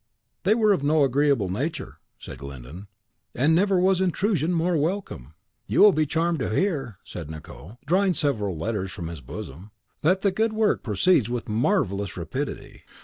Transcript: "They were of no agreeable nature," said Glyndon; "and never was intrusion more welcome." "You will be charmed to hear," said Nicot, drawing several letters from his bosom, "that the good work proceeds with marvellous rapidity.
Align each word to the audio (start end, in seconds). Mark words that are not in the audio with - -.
"They 0.45 0.55
were 0.55 0.73
of 0.73 0.81
no 0.81 1.03
agreeable 1.03 1.49
nature," 1.49 1.99
said 2.17 2.39
Glyndon; 2.39 2.87
"and 3.35 3.53
never 3.53 3.77
was 3.79 4.01
intrusion 4.01 4.51
more 4.51 4.75
welcome." 4.75 5.35
"You 5.67 5.81
will 5.81 5.91
be 5.91 6.07
charmed 6.07 6.39
to 6.39 6.49
hear," 6.49 6.97
said 7.03 7.29
Nicot, 7.29 7.77
drawing 7.85 8.15
several 8.15 8.57
letters 8.57 8.91
from 8.91 9.09
his 9.09 9.21
bosom, 9.21 9.69
"that 10.01 10.21
the 10.21 10.31
good 10.31 10.53
work 10.53 10.81
proceeds 10.81 11.29
with 11.29 11.47
marvellous 11.47 12.17
rapidity. 12.17 12.81